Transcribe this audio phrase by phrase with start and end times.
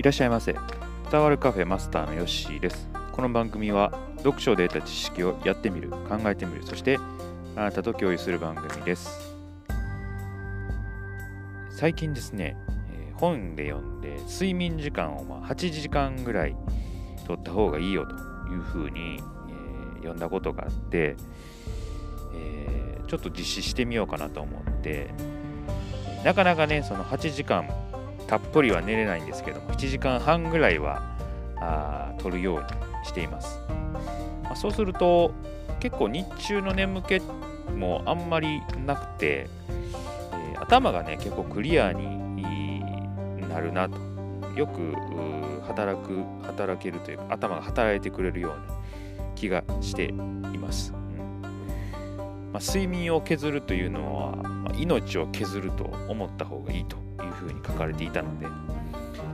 [0.00, 0.56] いらっしゃいませ。
[1.12, 2.88] 伝わるカフェマスターのヨッシーです。
[3.12, 6.62] この番組は読書で得た知識をやってみる考えてみる。
[6.64, 6.98] そして
[7.54, 9.36] あなたと共有する番組です。
[11.68, 12.56] 最近ですね、
[12.94, 16.56] え本で読んで睡眠時間をまあ8時間ぐらい
[17.26, 18.14] 取った方がいいよと
[18.54, 19.20] いうふうに、え
[19.96, 21.14] 読んだことがあって、
[22.34, 25.10] えちょっと実施してみようかなと思って
[26.24, 27.68] なかなかねその8時間
[28.30, 31.02] たっぷりは寝れないんですけども7時間半ぐらいは
[31.56, 32.66] あ取るように
[33.04, 33.58] しています、
[34.44, 35.32] まあそうすると
[35.80, 37.20] 結構日中の眠気
[37.74, 39.48] もあんまりなくて、
[40.32, 42.84] えー頭がね結構クリアに
[43.48, 43.98] なるなと。
[44.56, 44.94] よく
[45.66, 52.52] 働く働けるというか頭が働いてくれるような気がしています、うん。
[52.52, 56.96] まあ、睡眠を削るというのは、まあ命を削ると思った方がいいと
[57.40, 58.46] ふうに書かれていたので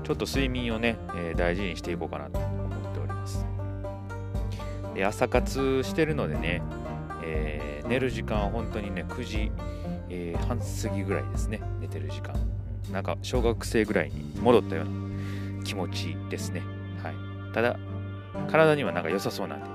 [0.04, 3.44] ちょっと睡眠をね、えー大事にしていこうかなと思っております。
[4.94, 6.62] で朝活してるのでね、
[7.24, 9.52] えー寝る時間は本当にね9時、
[10.08, 12.34] えー半過ぎぐらいですね寝てる時間。
[12.92, 14.84] なんか小学生ぐらいに戻ったよう
[15.58, 16.62] な気持ちですね。
[17.02, 17.14] はい。
[17.52, 17.76] ただ
[18.48, 19.66] 体にはなんか良さそうなんで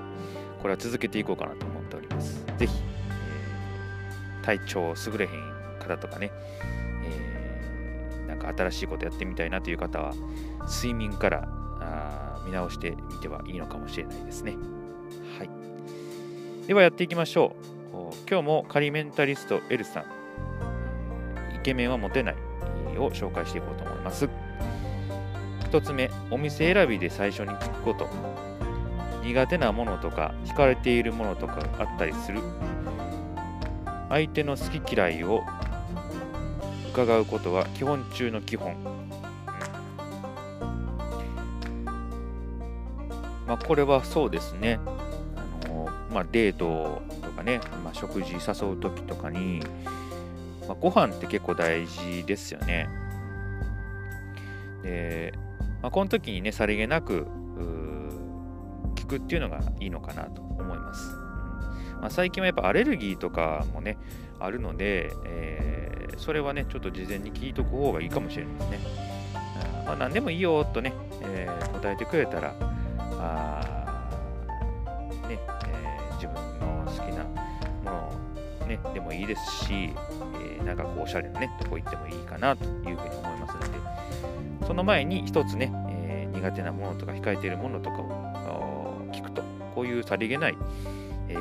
[0.62, 2.42] これは続けていこうかなと思っております。
[2.56, 2.72] ぜひ、
[4.40, 5.30] え体調優れへん
[5.80, 6.30] 方とかね、
[7.04, 7.41] えー
[8.42, 10.12] か新しいことやってみたいなという方は
[10.68, 11.48] 睡眠から
[11.80, 14.56] あ見直してみてはいいのかもしれないですね。
[15.38, 16.66] はい。
[16.66, 17.72] ではやっていきましょう。
[18.28, 20.04] 今日もカリメンタリストエルさん。
[21.54, 22.34] イケメンはモテない
[22.98, 24.28] を紹介していこうと思います。
[25.64, 28.08] 一つ目お店選びで最初に聞くこと。
[29.22, 32.40] 苦手なものとか惹かれているものとかあったりする。
[34.08, 35.42] 相手の好き嫌いを
[36.92, 38.82] 伺うことは基本中の基本、うん。
[43.46, 44.78] まあ、これはそうですね。
[45.64, 49.62] あの、まあ、デートとかね、まあ、食事誘う時とかに、
[50.68, 52.90] まあ、ご飯って結構大事ですよね。
[54.82, 55.32] で、
[55.80, 57.26] まあ、この時にねさりげなく
[58.96, 61.12] 聞くっていうのがいいのかなと思います、う
[61.98, 62.00] ん。
[62.02, 63.96] まあ、最近はやっぱアレルギーとかもね
[64.38, 65.81] あるので、えー
[66.18, 68.78] それはねちょっと事前に聞いとく方がいいかもしれないですね、
[69.34, 70.92] あまあ、何でもいいよとね、
[71.22, 72.54] えー答えてくれたら
[73.18, 74.08] あ
[75.28, 77.24] ねえー自分の好きな
[77.90, 78.12] も
[78.60, 83.60] の、ね、でもいいですし、えーなんかこうおしゃれなねとこ行ってもいいかなというふうに思いますの
[84.60, 89.42] でその前に一つね、えー苦手なものとか控えているものとかを聞くと
[89.74, 90.56] こういうさりげない、
[91.28, 91.34] え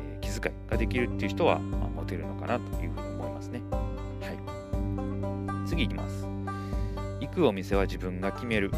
[0.00, 3.60] ー気遣いができるっていう人は、まあ、モテるのかなというふうに思いますね。
[5.64, 6.26] 次いきます。
[7.20, 8.70] 行くお店は自分が決める。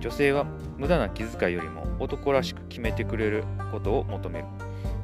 [0.00, 0.44] 女性は
[0.76, 4.44] 無駄な気遣いよりも男らしく決めてくれることを求める。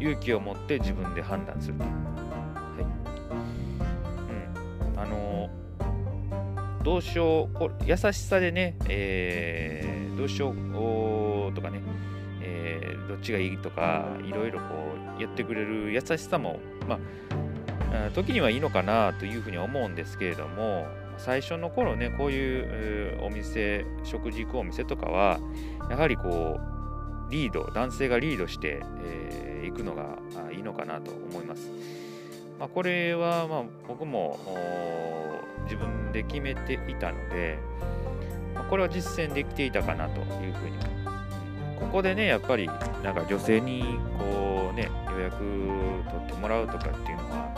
[0.00, 1.78] 勇気を持って自分で判断する。
[1.78, 1.88] はい。
[4.94, 5.00] うん。
[5.00, 5.62] あのー
[6.84, 11.80] どうしよう、こ優しさでね、えーどうしようとかね、
[12.42, 14.64] えーどっちがいいとか、いろいろこ
[15.18, 16.98] うやってくれる優しさも、まあ、
[18.14, 20.86] 時にはいいのかなというふうに思うんですけれども、
[21.18, 25.38] 最初の頃ね、こういうお店、食事行くお店とかは、
[25.90, 26.58] やはりこ
[27.28, 30.18] う、リード、男性がリードして、えー行くのが
[30.52, 31.70] いいのかなと思います。
[32.58, 34.38] まあ、これはまあ僕も
[35.64, 37.58] 自分で決めていたので、
[38.54, 41.78] まあこれは実践できていたかなというふうに思います。
[41.80, 42.66] ここでね、やっぱり
[43.02, 47.51] なんか女性にこうね、予約取ってもらうとかっていうのは、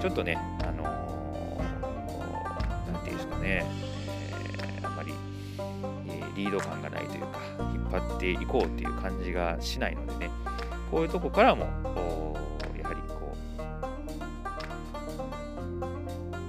[0.00, 3.64] ちょっとね、あのーなんていうんですかね、
[4.78, 5.12] えーあんまり、
[6.08, 7.38] えーリード感がないというか、
[7.74, 10.30] 引っ張っていこうっていう感じがしないのでね、
[10.90, 11.64] こういうとこからも、
[12.78, 13.36] やはりこ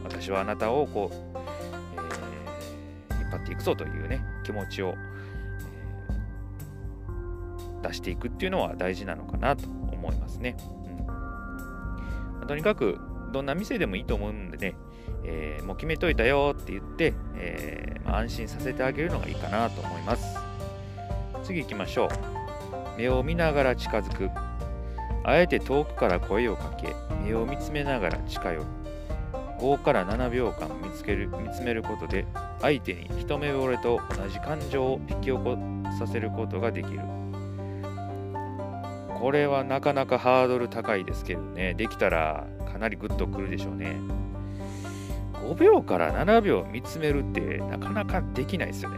[0.06, 1.16] う、私はあなたをこう、
[3.12, 5.12] え引っ張っていくぞというね、気持ちを、えー
[7.82, 10.56] 出していくっていうのは大事なのかなと思いますね。
[12.48, 13.00] とにかく、
[13.32, 14.76] どんな店でもいいと思うんでね、
[15.24, 20.38] えーもう決めといたよって言って、えーまあ安心させてあげるのがいいかなと思います。
[21.44, 22.10] 次行きましょう。
[22.98, 24.30] 目を見ながら近づく。
[25.24, 28.66] あえて遠くから声をかけ、目を見つめながら近寄る。
[29.60, 32.26] 5から7秒間見つける見つめることで、
[32.62, 35.58] 相手に一目惚れと同じ感情を引き起こ
[36.00, 37.21] させることができる。
[39.22, 43.96] これはなかなかハードル高いですけどね、できたらかなりグッとくるでしょうね。
[45.34, 48.98] 5秒から7秒見つめるってなかなかできないですよね。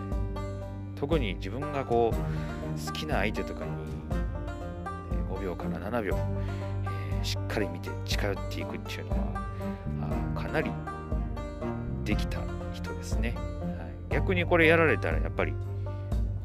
[0.95, 3.71] 特に自分がこう好きな相手とかに
[5.29, 6.17] 5秒から7秒、
[7.21, 9.45] え、しっかり見て近寄っていくっていうのは
[10.35, 10.71] あかなり
[12.05, 12.39] できた
[12.71, 13.43] 人ですね、は
[14.09, 15.53] い、逆にこれやられたらやっぱり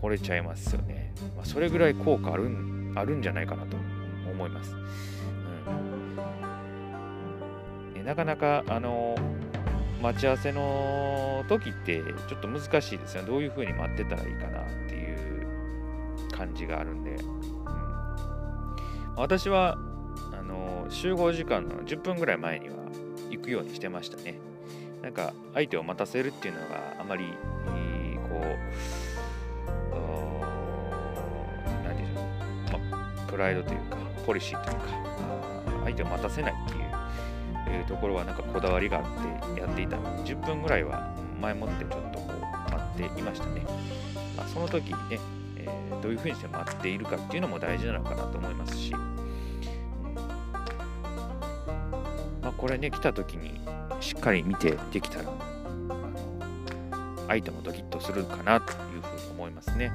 [0.03, 3.77] 惚れちゃいますよね、ま、それぐらい効果あるんあるんじゃないかなと
[4.31, 4.75] 思います、
[7.97, 9.17] うん、なかなかあの
[10.03, 13.29] 待ち合わせの時ってちょっと難しいですよね。
[13.29, 15.47] どういう風に待ってたらいいかなっていう
[16.31, 19.77] 感じがあるんで、うん、私は
[20.33, 22.77] あの集合時間の10分ぐらい前には
[23.31, 24.39] 行くようにしてましたね。
[25.03, 27.25] なんか相手を待たせるっていうのがあまり、
[28.29, 29.08] こう
[33.39, 33.97] ライドというか
[34.27, 34.83] ポリシーというか
[35.85, 36.89] 相手を待たせないっていう
[37.79, 39.05] いうところはなんかこだわりがあっ
[39.55, 39.97] てやっていた。
[39.97, 42.41] ので10分ぐらいは前もってちょっとこう
[42.71, 43.63] 待っていましたね、
[44.37, 45.21] まあ、その時にね、
[45.57, 50.15] えー、どういうふうにして待っているかっていうのも大事なのかなと思いますし、うん。
[52.43, 53.61] まあ、これね来た時に
[54.01, 55.33] しっかり見てできたら
[57.29, 59.93] 相手もドキッとするかなというふうに思いますね、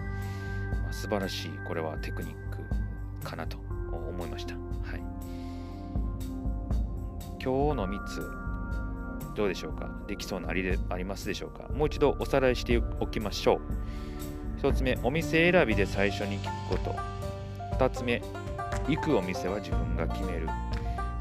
[0.83, 2.42] まあ、素晴らしいこれはテクニック。
[3.23, 3.57] かなと
[3.91, 4.55] 思いました。
[4.55, 4.63] はい。
[7.43, 8.21] 今日の3つ
[9.35, 9.89] どうでしょうか？
[10.07, 11.67] できそうなありでありますでしょうか？
[11.73, 13.59] もう一度おさらいしておきましょ
[14.59, 14.61] う。
[14.61, 16.95] 1つ目お店選びで最初に聞くこと。
[17.77, 18.21] 2つ目
[18.87, 20.47] 行くお店は自分が決める。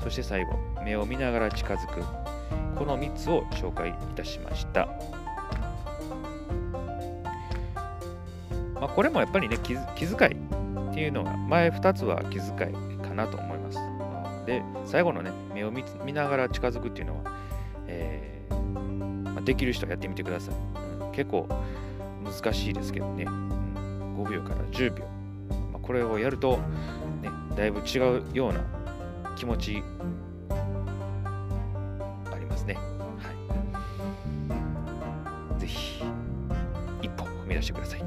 [0.02, 2.02] そして最後目を見ながら近づく。
[2.76, 4.88] この3つを紹介いたしました、
[8.74, 10.36] まあ、これもやっぱりね気気遣い
[10.92, 13.78] っていうのが前2つは気遣いかなと思います。
[14.44, 17.32] で最後のね目を見ながら近づくっていうのは、
[17.86, 18.54] えー
[19.32, 20.54] まあ、できる人はやってみてください、
[21.14, 21.48] 結構
[22.22, 25.04] 難しいですけどね、うん、5秒から10秒、
[25.72, 26.58] まあ、これをやると、
[27.22, 28.64] ね、だいぶ違うような
[29.36, 29.82] 気持ち
[30.50, 32.74] ありますね。
[32.74, 32.80] は
[35.56, 35.60] い。
[35.60, 36.04] ぜひ
[37.00, 38.04] 一歩踏み出してください。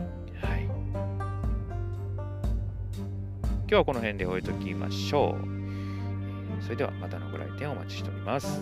[3.68, 8.62] 今日はこの辺で終えときましょうそれではまたのご来店お待ちしております。